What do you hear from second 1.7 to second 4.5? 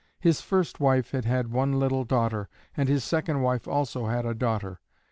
little daughter, and his second wife also had a